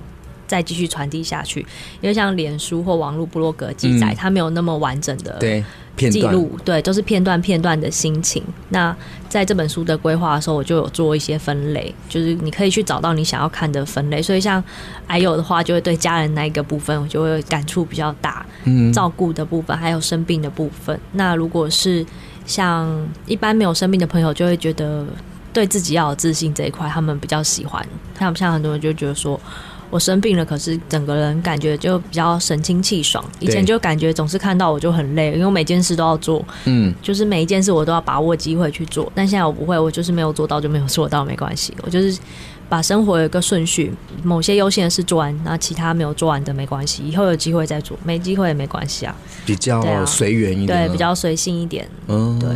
[0.51, 1.61] 再继续传递下去，
[2.01, 5.39] 因为像脸书或网络部落格记载，嗯、它没有那么完整的
[5.97, 8.43] 记录，对，都是片段片段的心情。
[8.71, 8.95] 那
[9.29, 14.21] 在这本书的规划的时候，我就有做一些分类，就是你可以去找到你想要看的分类。
[14.21, 14.61] 所以像
[15.07, 18.45] 还有的话，就会对家人那一个部分，我就会感触比较大。
[18.65, 20.99] 嗯，照顾的部分还有生病的部分。
[21.13, 22.05] 那如果是
[22.45, 22.89] 像
[23.27, 25.07] 一般没有生病的朋友，就会觉得
[25.53, 27.87] 对自己要有自信这一块，他们比较喜欢。
[28.19, 29.41] 像像很多人就觉得说。
[29.91, 33.25] 我生病了，可是整个人感觉就比较神清气爽。
[33.41, 39.11] 以前就感觉总是看到我就很累，因为我每件事都要做，嗯，就是每一件事我都要把握机会去做。
[39.15, 41.75] 但现在我不会，我就是没有做到就没有做到，没关系。
[41.83, 42.19] 我就是
[42.69, 49.15] 把生活有一个顺序，某些优先的事做完，然后其他没有做完的没关系，以后有机会再做，没机会也没关系啊。
[49.45, 51.89] 比较随缘一点，对，比较随性一点。
[52.07, 52.49] 嗯，对。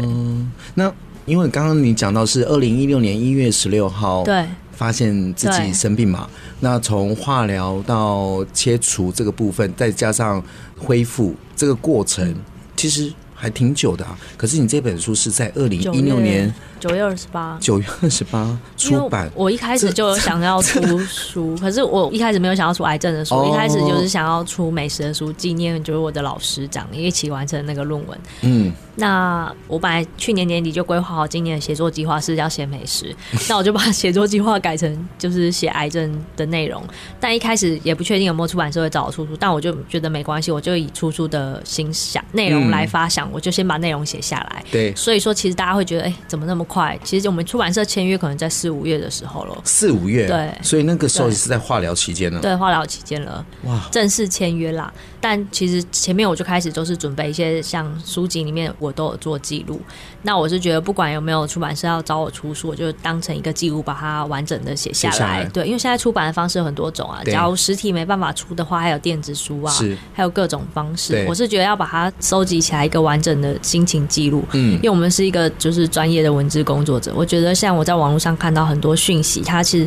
[0.74, 0.92] 那
[1.26, 4.46] 因为刚刚你讲到是二零一六年一月十六号，对。
[4.76, 6.28] 发现自己生病嘛？
[6.60, 10.42] 那从化疗到切除这个部分，再加上
[10.76, 12.36] 恢复这个过程，嗯、
[12.76, 14.18] 其实还挺久的啊。
[14.36, 16.54] 可是你这本书是在二零一六年。
[16.84, 19.30] 九月二十八，九月二十八出版。
[19.34, 28.18] 我一开始就有想要出书， 可是我一开始没有想要出癌症的书，一开始就是想要出美食的书，纪念就是我的老师长一起完成那个论文。
[28.42, 33.16] 嗯，那我本来去年年底就规划好今年的写作计划是要写美食，
[33.48, 36.84] 那我就把写作计划改成就是写癌症的内容。
[37.18, 44.62] 但一开始也不确定有没有出版社会找我出书，但我就觉得没关系，我就以出书的心想内容来发想，我就先把内容写下来。
[44.70, 46.98] 对，所以说其实大家会觉得，哎，怎么那么快？
[47.04, 49.56] 其实我们出版社签约可能在四五月的时候了。
[49.64, 52.40] 四五月，对，所以那个时候也是在化疗期间了。
[52.40, 54.92] 对，化疗期间了，哇，正式签约啦。
[55.20, 59.80] 但其实前面我就开始都是准备一些像书籍里面我都有做记录。
[60.26, 65.16] 那我是觉得不管有没有出版社要找我出书，我就当成一个记录，把它完整的写下来。
[65.16, 65.44] 下来。
[65.52, 67.22] 对，因为现在出版的方式有很多种啊。
[67.26, 69.72] 假如实体没办法出的话，还有电子书啊，
[70.14, 71.24] 还有各种方式。
[71.28, 74.42] 我是觉得要把它收集起来一个完整的心情记录。
[74.54, 79.86] 嗯，因为我们是一个就是专业的文字工作者，我觉得像我在网络上看到很多讯息，它是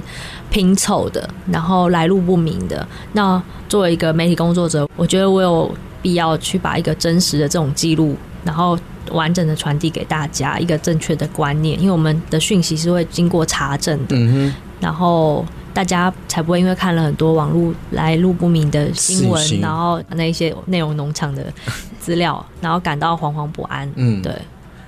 [0.52, 2.88] 拼凑的，然后来路不明的。
[3.14, 8.78] 那作为一个媒体工作者，我觉得我有必要去把一个真实的这种记录，然后
[9.12, 21.54] 完整的传递给大家一个正确的观念，因为我们的讯息是会经过查证的，嗯，然后大家才不会因为看了很多网络来路不明的新闻，然后那一些内容农场的。
[22.00, 23.92] 资料，然后感到惶惶不安。
[23.96, 24.34] 嗯，对。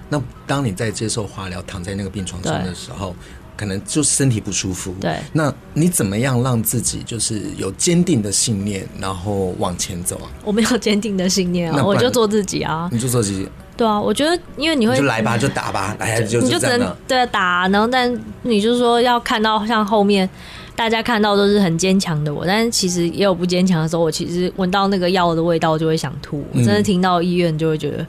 [0.08, 3.14] 那当你在接受化疗，躺在那个病床上的时候，
[3.60, 4.96] 可能就身体不舒服。
[5.02, 5.18] 对。
[5.34, 10.32] 那你怎么样让自己就是有坚定的信念，然后往前走啊？
[10.46, 12.88] 我没有坚定的信念啊，我就做自己啊。
[12.94, 13.46] 你就做自己。
[13.76, 20.30] 对啊，我觉得因为你会就来吧，就打吧， 来就你就只能对打，然后但你就是说要看到像后面
[20.76, 24.02] 大家看到都是很坚强的我，但是其实也有不坚强的时候。
[24.02, 28.06] 我其实闻到那个药的味道就会想吐，我真的听到医院就会觉得。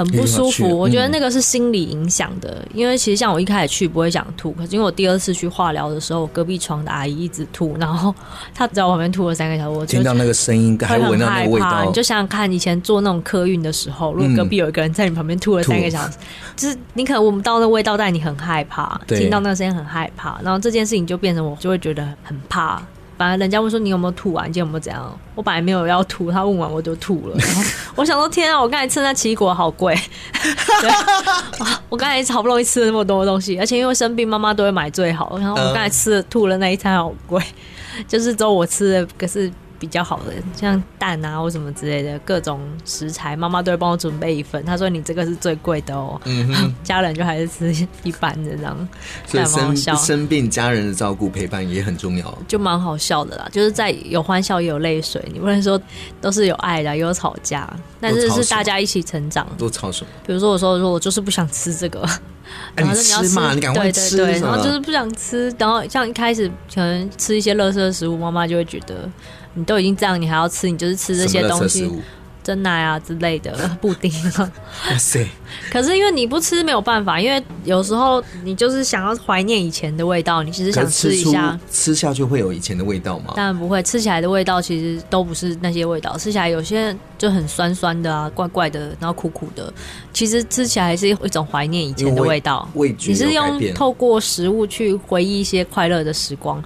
[0.00, 8.14] 很不舒服，我觉得那个是心理影响的，嗯、因为其实像我一开始去不会想吐，可是因为我第二次去化疗的时候，隔壁床的阿姨一直吐，然后
[8.54, 22.82] 她在我旁边吐了三个小时，我听到那个声音，还闻到那个味道，你就想想看，以前坐那种客运的时候，如果隔壁有一个人在你旁边吐了三个小时，嗯、就是你可能闻不到那味道，但你很害怕，听到那个声音很害怕，然后这件事情就变成我就会觉得很怕。
[23.20, 24.46] 反正人家会说你有没有吐啊？
[24.46, 25.20] 你今天有没有怎样？
[25.34, 27.36] 我本来没有要吐，他问完我就吐了。
[27.44, 27.62] 然后
[27.96, 29.94] 我想说天啊，我刚才吃那奇异果好贵，
[31.90, 35.36] 我刚才好不容易吃了那么多东西，而且因为生病，妈妈都会买最好。
[35.38, 37.44] 然后我刚才吃了吐了那一餐好贵，
[38.08, 39.52] 就是只有我吃的，可是。
[39.80, 44.62] 比较好的，像蛋啊或什么之类的各种食材，妈妈都会帮我准备一份。
[44.64, 46.20] 她说：“你这个是最贵的哦。
[46.26, 48.88] 嗯哼” 家人就还是吃一般的这样，
[49.26, 53.48] 所以生生病家人的照顾陪伴也很重要，就蛮好笑的啦。
[53.50, 55.80] 就是在有欢笑也有泪水，你不能说
[56.20, 59.46] 都是有爱的，也有吵架，但是是大家一起成长。
[59.56, 60.10] 都吵什么？
[60.26, 62.06] 比如说我说我说我就是不想吃这个。
[62.74, 64.16] 然后你吃嘛，你赶快吃。
[64.16, 69.08] 对对对，然后就是不想吃，然后像一开始可能吃一些垃圾食物，妈妈就会觉得
[69.54, 71.90] 你都已经这样，你还要吃，你就是吃这些东西。
[72.42, 74.50] 真奶啊之类的 布丁啊，
[74.90, 75.28] 哇塞！
[75.70, 83.34] 可是因为你不吃没有办法，因为有时候你就是想要怀念以前的味道，你其实想吃一下，吃下去会有以前的味道吗？
[83.36, 89.70] 当然不会，吃起来的味道其实都不是那些味道，吃起来有些就很酸酸的啊，怪怪的，然后苦苦的，
[90.14, 92.66] 其实吃起来还是一种怀念以前的味道。
[92.72, 96.60] 味，味觉你是用透过食物去回忆一些快乐的时光。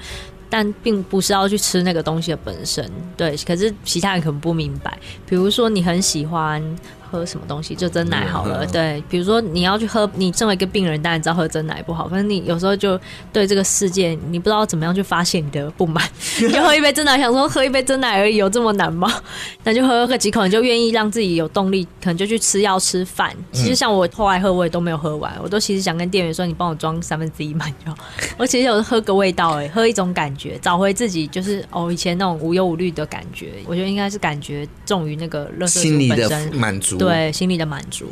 [0.48, 3.36] 但并不是要去吃那个东西的本身，对。
[3.38, 6.62] 可是其他人可能不明白，比如说你很喜欢。
[7.14, 12.98] 喝什么东西就真奶好了，对，比如说你要去喝，你身为一个病人，当然知道喝真奶不好，可是你有时候就
[13.32, 16.04] 对这个世界，你不知道怎么样去发泄你的不满，
[16.42, 19.12] 你就喝一杯真奶，想说喝一杯真奶而已，有这么难吗？
[19.62, 23.32] 那就喝个几口，你就愿意让自己有动力，可能就去吃药吃饭。
[23.52, 27.98] 其实像我后来喝，我也都没有喝完，我都其实想跟店员说，你帮我装三分之一满就好。
[28.36, 33.52] 我其实有喝个味道，哎，喝一种感觉，找回自己就是哦以前那种无忧无虑的感觉。
[33.66, 36.98] 我觉得应该是感觉重于那个乐色心理的满足。
[37.04, 38.06] 对，心理的满足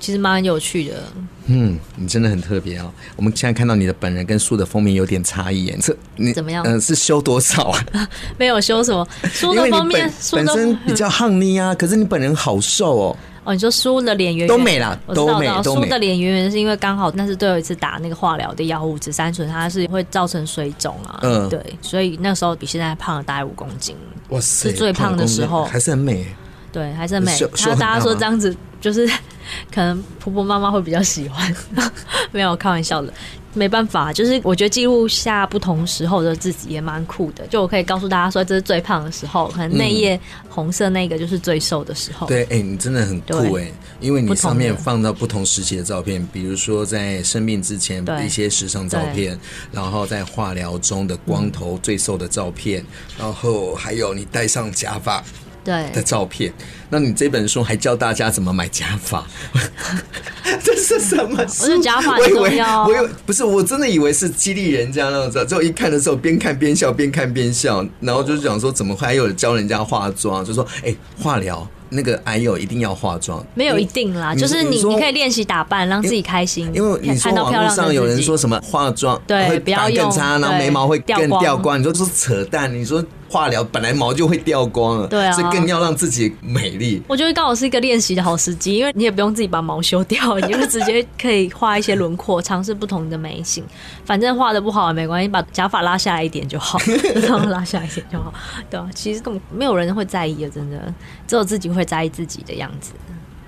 [0.00, 1.02] 其实蛮有趣的。
[1.46, 2.92] 嗯，你真的很特别哦。
[3.16, 6.62] 我们现在看到你的本人跟书的封面有点差异，这你怎么样？
[6.66, 8.08] 嗯、呃，是修多少啊？
[8.38, 9.06] 没有修什么。
[9.32, 13.16] 书的封面本，本身比较汉尼啊，可是你本人好瘦哦。
[13.44, 15.48] 哦，你说书的脸圆圆都美了，都美。
[15.62, 21.18] 书的脸圆圆是因为刚好那是最后一次打那个化疗的药物紫杉醇，它是会造成水肿啊。
[21.22, 23.96] 嗯，对，所以那时候比现在胖了大概五公斤。
[24.28, 26.26] 哇塞，是最胖的时候，还是很美。
[26.72, 27.36] 对，还是很美。
[27.56, 29.06] 他大家说这样子就是，
[29.72, 31.54] 可能婆婆妈妈会比较喜欢。
[32.30, 33.12] 没有开玩笑的，
[33.54, 37.46] 没办法，就是我觉得记录下不同时候的自己也蛮酷的。
[37.46, 42.26] 就我可以告诉大家说，这是最胖的时候，可能那页红色那个就是最瘦的时候。
[42.26, 49.38] 对，哎、欸，你真的很酷哎，因为你上面放到不同时期的照片，比如说在生病之前的一些时尚照片，
[49.72, 52.84] 然后在化疗中的光头最瘦的照片，
[53.18, 55.24] 然后还有你戴上假发。
[55.64, 56.52] 对的照片，
[56.90, 59.26] 那你这本书还教大家怎么买假发？
[60.62, 61.64] 这是什么书？
[61.64, 62.16] 我是假发。
[62.16, 65.46] 我以为，我有不是，我真的以为是激励人家那种。
[65.46, 70.44] 之后一看的时候，边看边笑，边看边笑，然后就是讲说，怎么还有教人家化妆？
[70.44, 71.68] 就说，哎、欸，化疗。
[71.90, 76.70] 那个癌友一定要化妆，没有一定啦，就是你你可以练习打扮，让自己开心。
[76.74, 82.70] 因为你说网络上有人说什么化妆对不要更差，然后眉毛会更掉光，你说这是扯淡。
[82.70, 87.02] 你说化疗本来毛就会掉光了，对啊，所以更要让自己美丽。
[87.08, 93.64] 我觉得刚好是一个练习的好时机，因为你也不用自己把毛修掉，你就直接可以画一些轮廓，尝试不同的眉形。
[94.04, 96.78] 反正画的不好也没关系，把假发拉下来一点就好，
[97.22, 98.30] 然后拉下来一点就好。
[98.68, 100.92] 对啊，其实根本没有人会在意的，真的，
[101.26, 101.78] 只有自己会。
[101.78, 102.90] 会在意自己的样子，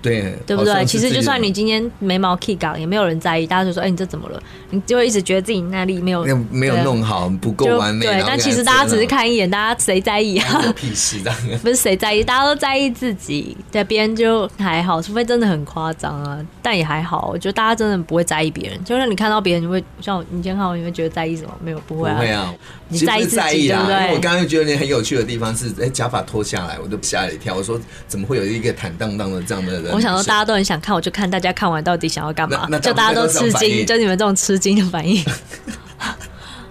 [0.03, 0.85] 对，对不对？
[0.85, 8.07] 其实就算你今天眉毛剃高，也没有人在意，大家就说：“哎，你这怎么了？”你就会一直觉得自己那里没有没有弄好，不够完美。
[8.07, 10.73] 对，但其实大家只是看一眼，大家谁在意啊？
[10.77, 11.33] 屁事的，
[11.63, 13.57] 不是谁在意，大家都在意自己。
[13.71, 17.29] 对，别人就还好，除非真的很夸张啊，但也还好。
[17.33, 21.51] 我觉得大家真的不会在意别人，就是你看到别人，你会像你今天看我，你会觉得在意什么？
[21.63, 22.15] 没有，不会啊。
[22.15, 22.55] 不会啊，
[22.91, 24.13] 你在意自己，对不对？
[24.13, 27.55] 我刚刚觉得你很有趣的地方是，哎，假发脱下来，我都吓了一跳。
[27.55, 29.93] 我说，怎么会有一个坦荡荡的这样的人？
[29.93, 35.25] 我想说，大家都很想看，我就看大家看完到底想要干嘛，就大家都吃惊，就你们这种吃惊的反应，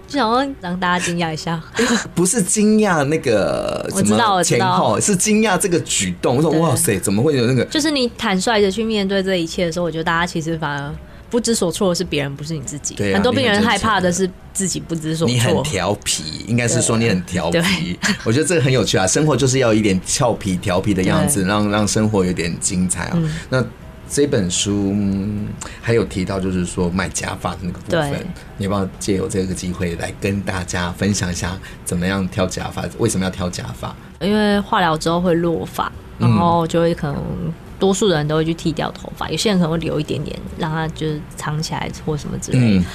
[0.07, 1.61] 就想说让大家惊讶一下，
[2.13, 6.37] 不是惊讶那个，我知道，我知道，是惊讶这个举动。
[6.37, 7.63] 我说哇塞，怎么会有那个？
[7.65, 10.95] 就是你坦率的去面对这一切的时候，我觉得大家其实反而
[11.29, 12.95] 不知所措的是别人，不是你自己。
[13.13, 15.33] 很多病人害怕的是自己不知所措。
[15.33, 17.97] 你很调皮，应该是说你很调皮。
[18.25, 23.17] 我觉得这个很有趣啊，生活就是要一点俏皮、调皮的样子，让让生活有点精彩啊。
[23.49, 23.63] 那。
[24.11, 24.91] 这本书
[25.83, 28.25] 还有提到，就是说买假发的那个部分，
[28.57, 32.83] 你要不要借由这个机会来跟大家分享一下，怎么样挑假发？
[32.97, 33.95] 为什么要挑假发？
[34.19, 37.21] 因为化疗之后会落发，然后就会可能
[37.79, 42.79] 多数人都会去剃掉头发，有些人可能会留一点点，让它就是藏起来或什么之类的。
[42.79, 42.85] 嗯、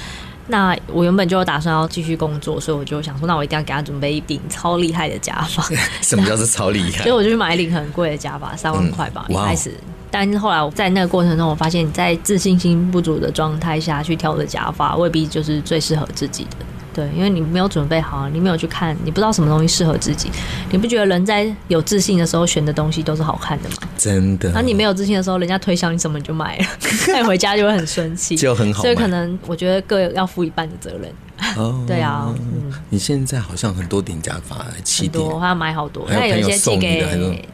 [0.47, 5.63] 那我原本就打算要继续工作，所以我就想说，那我一定要给他准备一顶超厉害的假发。
[6.01, 7.03] 什么叫做超厉害？
[7.03, 9.73] 所以我就去买一顶很贵的假发，三万块吧，嗯、一开始。
[10.11, 16.57] 但是后来我在那个过程中，我发现你在自信心不足的状态下去挑的假发，未必就是最适合自己的。
[16.95, 20.31] 对，因为你没有准备好，你没有去看，你不知道什么东西适合自己。
[20.71, 23.75] 你不觉得人在有自信的时候选的东西都是好看的吗？
[23.97, 24.49] 真的。
[24.53, 26.65] 那你没有自信的时候，人家推销你什么你就买了，
[27.11, 28.81] 带回家就会很生气，就很好。
[28.81, 31.11] 所以可能我觉得各要负一半的责任。
[31.57, 37.05] 哦， 对啊，嗯，你现在好像很多顶假发，七顶，我还要买好多，还有一些寄给，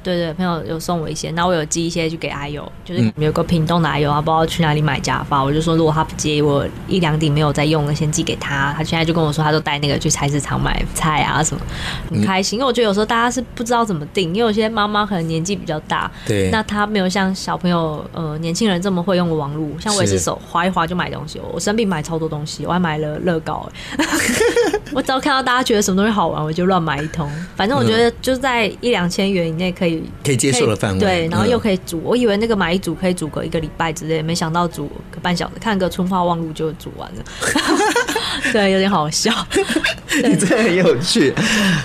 [0.04, 8.73] 对对，朋友有送我一些，那我有寄一些去给阿友，就是有个屏东的阿友，他不知道去哪里买假发，我就说如果他不介意我一两顶没有在用的，先寄给他。
[8.77, 11.62] 他现在就跟我说，他都带那个去菜市场买菜啊什么，
[12.10, 12.58] 很开心。
[12.60, 23.67] 因为我觉得有时候大家是不知道怎么定，因为有些妈妈可能年纪比较大，对，那她没有像小朋友呃年轻人这么会用网络，像我也是手滑一滑就买东西，我生病买超多东西，我还买了乐高。
[24.93, 27.29] 我只要看到大家觉得什么东西好玩，我就乱买一通。
[27.55, 30.99] 反正我觉得就在一两千元以内可以可以接受的范围。
[30.99, 32.01] 对，然后又可以煮。
[32.03, 37.23] 我以为那个买一组可以煮个一个礼拜之类，没想到煮个半小时，看个春花望露就煮完了。
[38.51, 39.33] 对，有点好笑。
[40.23, 41.33] 你真的很有趣。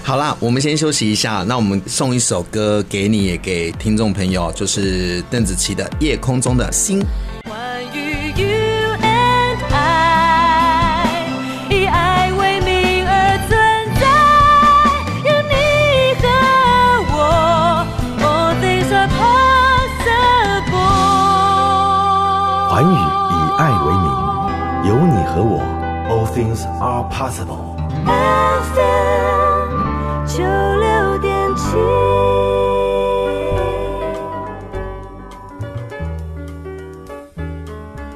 [0.02, 1.44] 好啦，我们先休息一下。
[1.46, 7.00] 那我们送一首歌给你，也给听众朋友，就是邓紫棋的《夜空中的星》。
[26.56, 27.76] Things are possible。
[28.64, 31.76] FM 九六点七。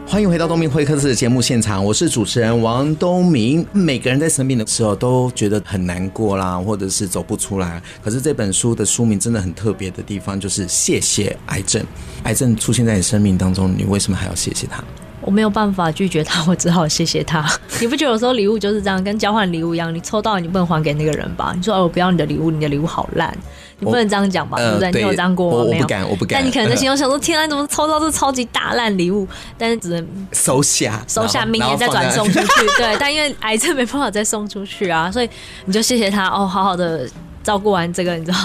[0.07, 3.65] 欢迎回到东明会客室的节目现场，我是主持人王东明。
[3.73, 7.81] 每个人在生病的时候都觉得很难过啦，或者是走不出来。
[8.03, 11.85] 可是这本书的书名真的很特别的地方，就是谢谢癌症。
[12.25, 14.83] 癌症出现在你生命当中，你为什么还要谢谢他？
[15.23, 17.45] 我没有办法拒绝他，我只好谢谢他。
[17.81, 21.53] 你不觉得有时候礼物就是这样，跟交换礼物一样，你抽到你不能还给那个人吧？
[21.55, 23.37] 你说哦，我不要你的礼物，你的礼物好烂，
[23.79, 24.57] 你不能这样讲吧？
[24.59, 24.91] 对不对？
[24.93, 25.71] 你有这样过吗？
[25.71, 26.41] 我不敢，我不敢。
[26.41, 29.27] 但你可能在心中想说：天啊，你怎么抽到这超级大烂礼物？
[29.59, 32.47] 但是只能收下，收下，明年再转送出去。
[32.79, 35.29] 对，但因为癌症没办法再送出去啊，所以
[35.67, 37.07] 你就谢谢他哦，好好的
[37.43, 38.39] 照顾完这个，你知道。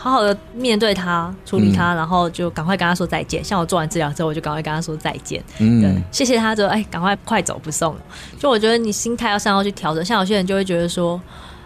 [0.00, 3.42] 好好的面对他，处理他，嗯、然后就赶快跟他说再见。
[3.42, 5.42] 像我做完治疗之后，我就赶快跟他说再见。
[5.58, 7.96] 嗯，对，谢谢他，就哎，赶快快走不送。
[8.38, 10.04] 就我觉得你心态要上要去调整。
[10.04, 11.20] 像有些人就会觉得说，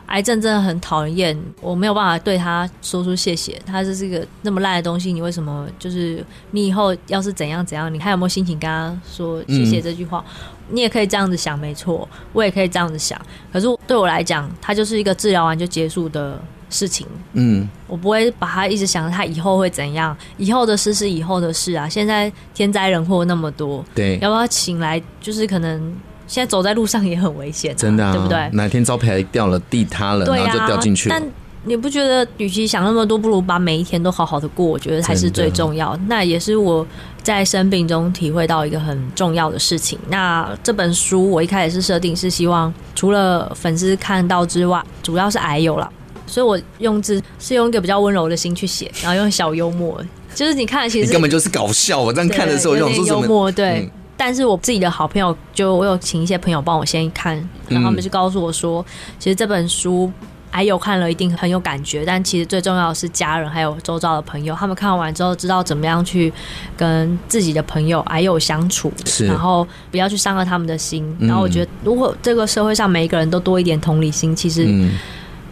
[0.06, 3.60] 癌症真的很讨厌，我没有办法对他说出谢谢。
[3.66, 10.24] 他这是一个那么烂的东西，你为什么就是你以后要是怎样怎样，你还有没有心情跟他说谢谢这句话？
[10.26, 13.20] 嗯、你也可以这样子想，没错，我也可以这样子想。
[13.52, 16.40] 可是对我来讲，他就是一个治疗完就结束的。
[16.72, 21.88] 事情，嗯，我不会把他一直想着他以后会怎样，以后的事是以后的事啊。
[21.88, 25.00] 现在天灾人祸那么多，对，要不要请来？
[25.20, 25.94] 就是可能
[26.26, 28.48] 现在走在路上也很危险，啊，真的，啊，对不对？
[28.54, 31.10] 哪天招牌掉了，地塌了，然后就掉进去。
[31.10, 31.22] 但
[31.64, 35.96] 你不觉得，与其想那么多，不如把每一天都好好的过，我觉得才是最重要。
[36.08, 36.84] 那也是我
[37.22, 39.96] 在生病中体会到一个很重要的事情。
[40.08, 45.88] 那这本书我一开始是设定是希望，除了粉丝看到之外，主要是癌友了。
[46.26, 50.02] 所以我用字是用一个比较温柔的心去写，然后用小幽默，
[50.34, 52.00] 就是你看，其实你根本就是搞笑。
[52.00, 53.80] 我这样看的时候，就想说什么幽默对。
[53.80, 57.34] 嗯但是我自己的好朋友，就我有请一些朋友帮我先看，
[57.68, 58.84] 然后他们就告诉我说，
[59.18, 60.08] 其实这本书
[60.52, 66.32] 癌友看了一定很有感觉，但其实最重要的是家人还有周遭的朋友，他们看完之后知道怎么样去
[66.76, 68.92] 跟自己的朋友癌友相处，
[69.26, 71.04] 然后不要去伤了他们的心。
[71.18, 74.68] 然后我觉得，如果这个社会上每一个人都多一点同理心，其实。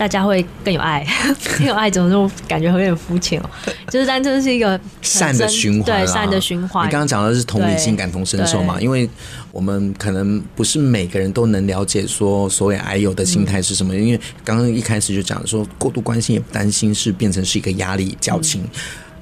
[0.00, 1.06] 大家会更有爱，
[1.58, 2.26] 更有爱，怎么就？
[2.48, 3.50] 感觉有点肤浅哦。
[3.90, 6.86] 就是，但这是一个善的循环，对善的循环。
[6.86, 8.80] 你刚刚讲的是同理心、感同身受嘛？
[8.80, 9.06] 因为
[9.52, 13.94] 我们可能不是每个人都能了解说所谓癌友的心态是什么。
[13.94, 18.64] 因为刚刚一开始就讲说，过度关心也不担心，是变成是一个压力、矫情。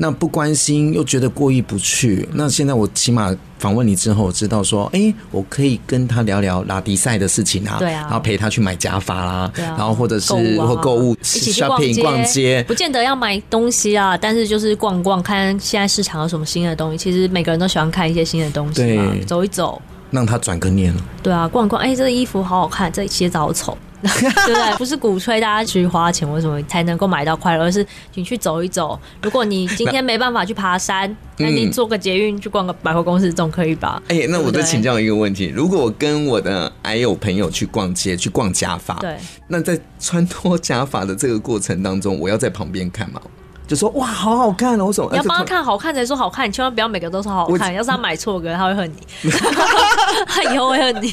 [0.01, 16.97] 那不关心又觉得过意不去，那现在我起码访问你之后，我知道说，哎、欸，我可以跟他聊聊拉迪赛的事情啊，对啊，然后陪他去买假发啦，对啊，然后或者是或购物、shopping，逛街，不见得要买东西啊，但是就是逛逛，看现在市场有什么新的东西。
[16.97, 19.83] 其实每个人都喜欢看一些新的东西嘛，走一走，
[20.13, 21.03] 让他转个念了。
[21.25, 23.77] 对啊，逛逛，哎、欸，这个衣服好好看，这鞋子好丑。
[24.03, 24.77] 对不对？
[24.77, 27.65] 不是鼓吹大家去花钱，为什么才能够买到快乐？
[27.65, 27.85] 而是
[28.15, 28.99] 你去走一走。
[29.23, 34.01] 如果你今天没办法去爬山，那，那你坐个捷运去逛个百货公司总可以吧？
[34.09, 39.17] 哎、欸，那我再请教一个问题：如果我跟我的矮友朋友去逛街，去逛假发，对，
[39.49, 43.21] 那在穿脱假发的这个过程当中，我要在旁边看吗？
[43.69, 44.87] 就说哇，好好看哦！
[44.87, 47.73] 我说你要帮他看好看才说好看，你千万不要每个都说好看。
[47.75, 49.31] 要是他买错个，他会恨你，
[50.27, 51.13] 他以后会恨你。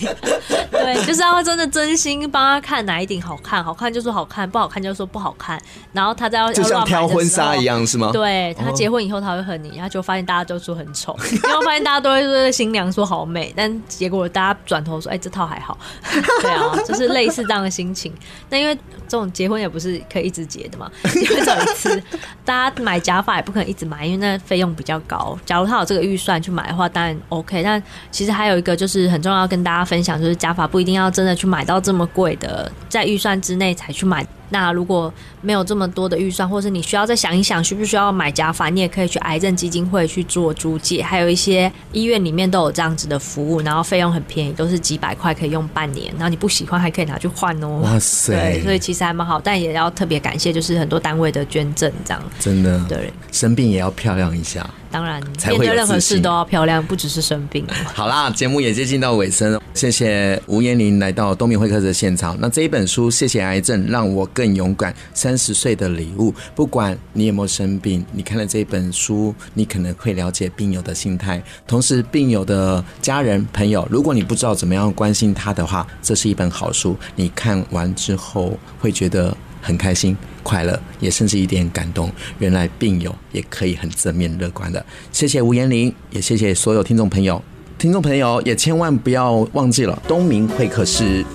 [0.72, 5.62] 对，就是要真的真心帮他看哪一顶好看，好看就说好看，不好看就说不好看。
[5.92, 8.12] 然后他再要就像挑婚纱一样是吗？
[8.14, 15.78] 对，他结婚以后他会恨你，他就发现大家都说很丑，然后发现大家都会说新娘说好美，但结果大家转头说哎、欸、这套还好。
[16.42, 18.14] 对啊，就是类似这样的心情。
[18.50, 18.74] 那因为
[19.08, 22.02] 这种结婚也不是可以一直结的嘛，结婚找一次。
[22.46, 25.38] 大家买假发也不可能一直买，因为那费用比较高。
[25.46, 27.64] 假如他有这个预算去买的话，当然 OK。
[27.64, 27.82] 但
[28.12, 34.26] 其实还有一个就是很重要，跟大家分享，就是假发不一定要真的去买到这么贵的，在预算之内才去买。
[34.50, 47.80] 那如果没有这么多的预算，或是你需要再想一想，需不需要买假发，你也可以去癌症基金会去做租借，还有一些医院里面都有这样子的服务，然后费用很便宜，都是几百块可以用半年，然后你不喜欢还可以拿去换哦。
[47.84, 48.34] 哇塞！
[48.34, 52.24] 对，所以其实还蛮好，但也要特别感谢，就是很多单位的捐赠这样。
[52.40, 54.68] 真的，对，生病也要漂亮一下。
[54.96, 57.68] 当然，面对任何事都要漂亮，不只是生病。
[57.94, 62.38] 好啦，节目也接近到尾声，谢谢吴彦玲来到东明会客的现场。
[62.40, 66.34] 那这一本书《谢谢癌症，让我更勇敢》，三十岁的礼物。
[66.56, 71.44] 不管你有没有生病，你看了这本书，你可能会了解病友的心态。
[71.68, 76.96] 同时，病友的家人朋友，如果你不知道怎么样关心他的话，这是一本好书。
[77.18, 79.36] 你看完之后会觉得
[79.66, 80.16] 很开心。
[80.44, 82.12] 快乐，也甚至一点感动。
[82.38, 84.86] 原来病友也可以很正面乐观的。
[85.12, 87.42] 谢谢吴延林，也谢谢所有听众朋友。
[87.80, 91.26] 听众朋友也千万不要忘记了东明会客室。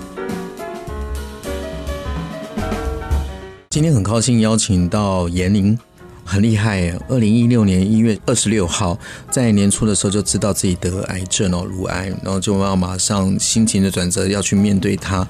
[3.70, 5.76] 今天很高兴邀请到姸玲，
[6.24, 6.96] 很厉害。
[7.08, 8.96] 二零一六年一月二十六号，
[9.28, 15.26] 在年初的时候就知道自己得癌症哦，乳癌，然后就要马上心情的转折，要去面对它。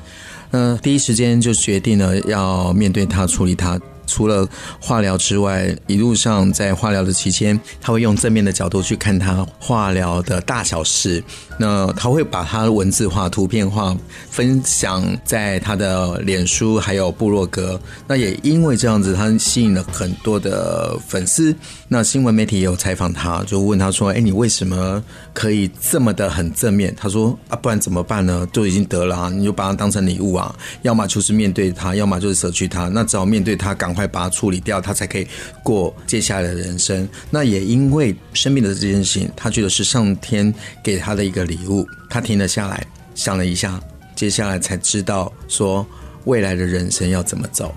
[0.51, 3.81] 那第一时间就决定了要面对他，处理他。
[4.07, 4.45] 除了
[4.81, 11.23] 化疗之外，一路上在化疗的期间，他会用正面的角度去看他化疗的大小事。
[11.57, 13.97] 那他会把他文字化、图片化，
[14.29, 17.81] 分享在他的脸书还有部落格。
[18.09, 21.55] 那也因为这样子，他吸引了很多的粉丝。
[21.93, 25.03] 那新闻媒体也有采访他，就问他说：“哎，你为什么
[25.35, 28.49] 可以这么的很正面？”他说：“啊，不然怎么办呢？
[28.53, 32.89] 都已经得了啊，你就把它当成礼物啊，要么就是面对他，要么就是舍去他。
[32.89, 35.29] 那只好面对他，赶快。”快把它处理掉，他才可以
[35.63, 37.07] 过接下来的人生。
[37.29, 40.51] 那也因为生病的这件事情，他觉得是上天
[40.83, 41.87] 给他的一个礼物。
[42.09, 42.83] 他停了下来，
[43.15, 43.79] 想了一下，
[44.17, 45.87] 接下来才知道说
[46.25, 47.75] 未来的人生要怎么走。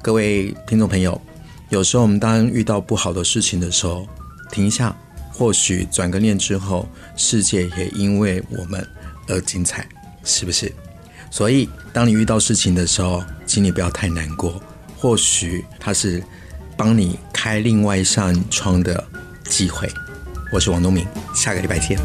[0.00, 1.20] 各位听众朋友，
[1.68, 4.06] 有时候我们当遇到不好的事情的时候，
[4.52, 4.96] 停一下，
[5.32, 8.86] 或许转个念之后，世界也因为我们
[9.26, 9.86] 而精彩，
[10.22, 10.72] 是不是？
[11.28, 14.62] 所以，当你遇到事情的时候，请你不要太难过。
[14.96, 16.22] 或许它是
[16.76, 19.04] 帮你开另外一扇窗的
[19.44, 19.90] 机会。
[20.52, 21.04] 我是王东明，
[21.34, 21.98] 下个礼拜见。